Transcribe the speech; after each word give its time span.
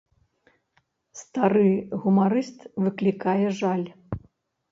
Стары 1.19 1.67
гумарыст 2.05 2.59
выклікае 2.85 3.47
жаль. 3.59 3.85